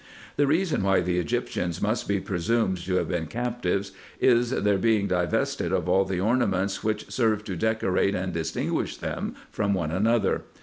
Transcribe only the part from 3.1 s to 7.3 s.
captives is, their being divested of all the ornaments, which